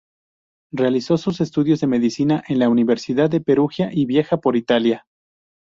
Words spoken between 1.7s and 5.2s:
de medicina en la Universidad de Perugia, y viaja por Italia.